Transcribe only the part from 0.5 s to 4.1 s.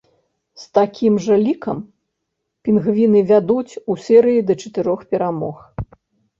З такім жа лікам пінгвіны вядуць і ў